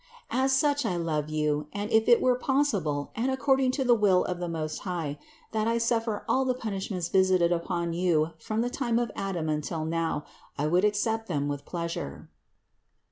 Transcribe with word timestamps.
As 0.31 0.51
such 0.51 0.83
I 0.83 0.95
love 0.95 1.29
you 1.29 1.67
and 1.71 1.91
if 1.91 2.07
it 2.09 2.23
were 2.23 2.33
possible 2.33 3.11
and 3.15 3.29
according 3.29 3.69
to 3.73 3.83
the 3.83 3.93
will 3.93 4.23
of 4.25 4.39
the 4.39 4.49
Most 4.49 4.79
High, 4.79 5.19
that 5.51 5.67
I 5.67 5.77
suffer 5.77 6.25
all 6.27 6.43
the 6.43 6.55
punishments 6.55 7.07
visited 7.09 7.51
upon 7.51 7.93
you 7.93 8.31
from 8.39 8.61
the 8.61 8.71
time 8.71 8.97
of 8.97 9.11
Adam 9.15 9.47
until 9.47 9.85
now, 9.85 10.23
I 10.57 10.65
would 10.65 10.85
accept 10.85 11.27
them 11.27 11.47
with 11.47 11.65
pleasure." 11.65 12.31